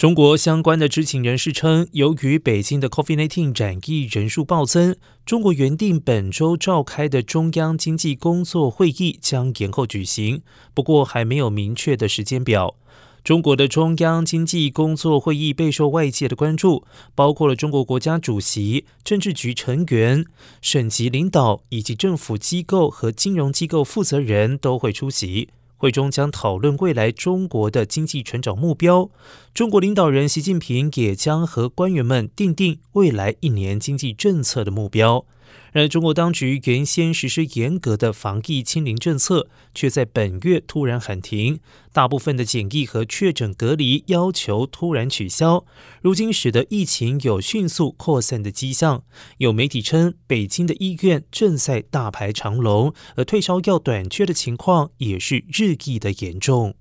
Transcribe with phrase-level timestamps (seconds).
[0.00, 10.40] 中国相关的知情人士称，由于北京的 COVID-19 染疫人数暴增，中国原定本周召开的中央经济工作会议将延后举行，
[10.72, 12.76] 不过还没有明确的时间表。
[13.22, 16.82] 中国的中央经济工作会议备受外界的关注，
[17.14, 20.24] 包括了中国国家主席、政治局成员、
[20.62, 25.50] 省级领导以及政府机构和金融机构负责人都会出席。
[25.80, 29.08] 会中将讨论未来中国的经济成长目标，
[29.54, 35.24] 中国领导人习近平也将和官员们定定未来一年经济政策的目标。
[35.72, 41.60] 然而，中国当局原先实施严格的防疫清零政策，却在本月突然喊停，
[41.92, 45.64] 大部分的检疫和确诊隔离要求突然取消，
[46.02, 49.04] 如今使得疫情有迅速扩散的迹象。
[49.38, 56.74] 有媒体称，北京的医院正在大排长龙，而退烧药短缺的情况也是日益的严重。